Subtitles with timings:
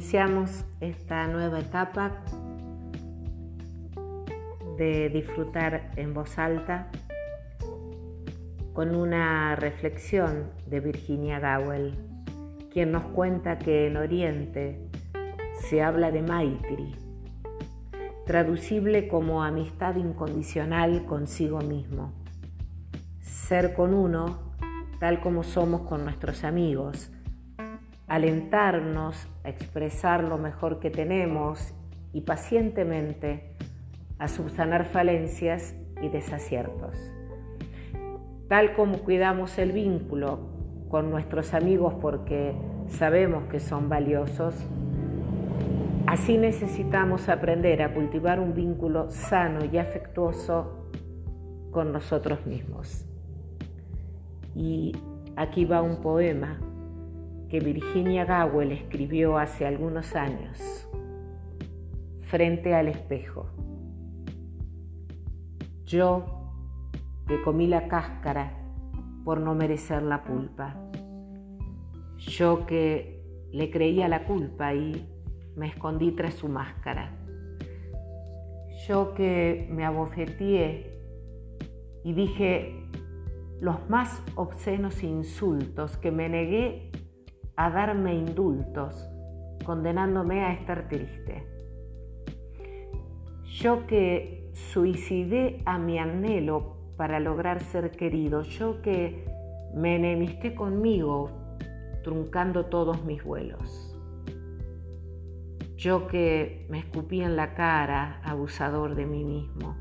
[0.00, 2.22] Iniciamos esta nueva etapa
[4.78, 6.90] de disfrutar en voz alta
[8.72, 11.98] con una reflexión de Virginia Gowell,
[12.72, 14.88] quien nos cuenta que en Oriente
[15.68, 16.96] se habla de Maitri,
[18.24, 22.14] traducible como amistad incondicional consigo mismo,
[23.20, 24.54] ser con uno
[24.98, 27.10] tal como somos con nuestros amigos,
[28.10, 31.72] alentarnos a expresar lo mejor que tenemos
[32.12, 33.54] y pacientemente
[34.18, 36.98] a subsanar falencias y desaciertos.
[38.48, 40.40] Tal como cuidamos el vínculo
[40.88, 42.52] con nuestros amigos porque
[42.88, 44.56] sabemos que son valiosos,
[46.08, 50.88] así necesitamos aprender a cultivar un vínculo sano y afectuoso
[51.70, 53.06] con nosotros mismos.
[54.56, 54.96] Y
[55.36, 56.58] aquí va un poema
[57.50, 60.88] que Virginia Gowell escribió hace algunos años,
[62.20, 63.50] frente al espejo.
[65.84, 66.52] Yo
[67.26, 68.56] que comí la cáscara
[69.24, 70.76] por no merecer la pulpa.
[72.18, 73.20] Yo que
[73.52, 75.08] le creía la culpa y
[75.56, 77.16] me escondí tras su máscara.
[78.86, 81.00] Yo que me abofeteé
[82.04, 82.76] y dije
[83.60, 86.90] los más obscenos insultos que me negué
[87.60, 89.06] a darme indultos,
[89.66, 91.46] condenándome a estar triste.
[93.44, 99.26] Yo que suicidé a mi anhelo para lograr ser querido, yo que
[99.74, 101.58] me enemisté conmigo,
[102.02, 103.94] truncando todos mis vuelos.
[105.76, 109.76] Yo que me escupí en la cara, abusador de mí mismo.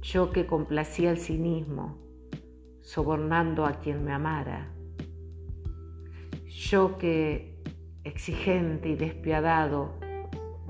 [0.00, 1.98] Yo que complacía el cinismo,
[2.80, 4.71] sobornando a quien me amara
[6.52, 7.62] yo que,
[8.04, 9.94] exigente y despiadado,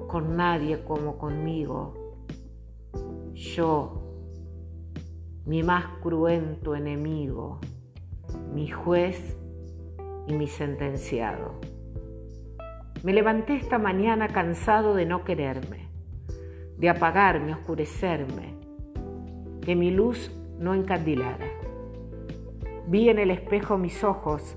[0.06, 1.94] con nadie como conmigo,
[3.32, 4.02] yo,
[5.44, 7.58] mi más cruento enemigo,
[8.54, 9.36] mi juez
[10.28, 11.60] y mi sentenciado.
[13.02, 15.88] Me levanté esta mañana cansado de no quererme,
[16.78, 18.54] de apagarme, oscurecerme,
[19.60, 21.48] que mi luz no encandilara.
[22.86, 24.56] Vi en el espejo mis ojos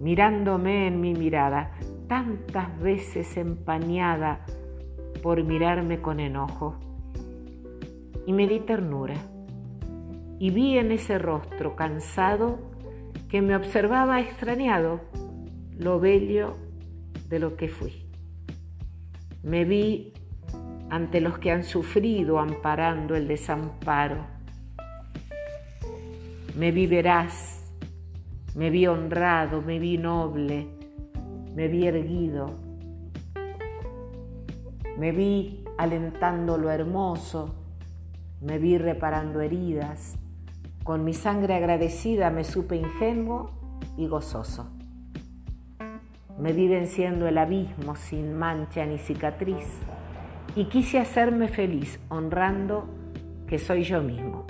[0.00, 1.72] mirándome en mi mirada,
[2.08, 4.44] tantas veces empañada
[5.22, 6.76] por mirarme con enojo.
[8.26, 9.14] Y me di ternura
[10.38, 12.58] y vi en ese rostro cansado
[13.28, 15.00] que me observaba extrañado
[15.76, 16.56] lo bello
[17.28, 18.06] de lo que fui.
[19.42, 20.12] Me vi
[20.90, 24.24] ante los que han sufrido amparando el desamparo.
[26.56, 27.57] Me vi veraz
[28.58, 30.66] me vi honrado, me vi noble,
[31.54, 32.58] me vi erguido,
[34.98, 37.54] me vi alentando lo hermoso,
[38.40, 40.18] me vi reparando heridas,
[40.82, 43.52] con mi sangre agradecida me supe ingenuo
[43.96, 44.68] y gozoso.
[46.36, 49.68] Me vi venciendo el abismo sin mancha ni cicatriz
[50.56, 52.88] y quise hacerme feliz honrando
[53.46, 54.46] que soy yo mismo,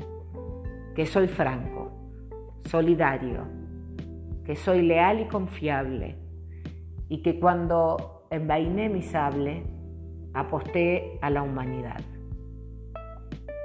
[0.95, 1.93] que soy franco,
[2.65, 3.58] solidario,
[4.49, 6.17] que soy leal y confiable
[7.11, 9.63] y que cuando envainé mi sable
[10.33, 12.01] aposté a la humanidad.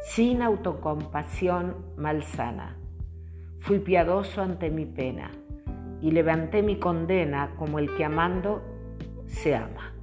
[0.03, 2.77] Sin autocompasión malsana,
[3.59, 5.31] fui piadoso ante mi pena
[6.01, 8.61] y levanté mi condena como el que amando
[9.25, 9.95] se ama.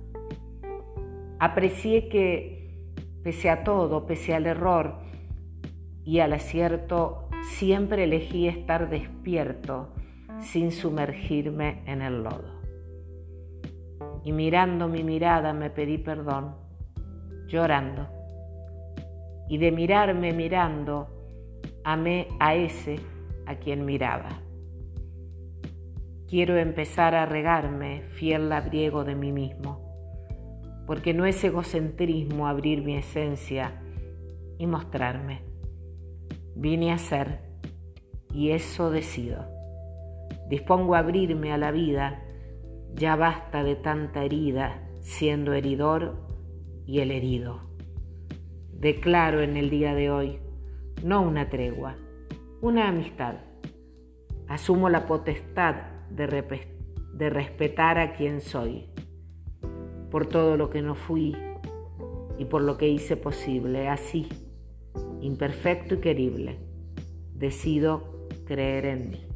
[1.40, 4.94] Aprecié que, pese a todo, pese al error
[6.06, 9.92] y al acierto, siempre elegí estar despierto
[10.40, 12.60] sin sumergirme en el lodo.
[14.24, 16.54] Y mirando mi mirada me pedí perdón,
[17.46, 18.08] llorando.
[19.48, 21.08] Y de mirarme mirando,
[21.84, 23.00] amé a ese
[23.46, 24.28] a quien miraba.
[26.28, 29.80] Quiero empezar a regarme fiel labriego de mí mismo,
[30.86, 33.82] porque no es egocentrismo abrir mi esencia
[34.58, 35.42] y mostrarme.
[36.54, 37.40] Vine a ser
[38.32, 39.59] y eso decido.
[40.50, 42.24] Dispongo a abrirme a la vida,
[42.92, 46.26] ya basta de tanta herida, siendo heridor
[46.86, 47.60] y el herido.
[48.72, 50.40] Declaro en el día de hoy,
[51.04, 51.96] no una tregua,
[52.60, 53.36] una amistad.
[54.48, 55.76] Asumo la potestad
[56.10, 56.26] de,
[57.30, 58.86] respetar a quien soy,
[60.10, 61.36] por todo lo que no fui
[62.38, 64.28] y por lo que hice posible, así,
[65.20, 66.58] imperfecto y querible,
[67.36, 69.29] decido creer en mí.